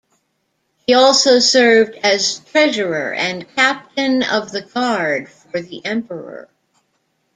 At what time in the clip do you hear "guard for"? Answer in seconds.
4.63-5.61